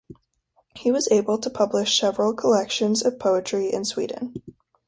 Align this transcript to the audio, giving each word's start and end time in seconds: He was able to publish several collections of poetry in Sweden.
He 0.75 0.91
was 0.91 1.11
able 1.11 1.37
to 1.37 1.49
publish 1.51 1.99
several 1.99 2.33
collections 2.33 3.05
of 3.05 3.19
poetry 3.19 3.71
in 3.71 3.85
Sweden. 3.85 4.33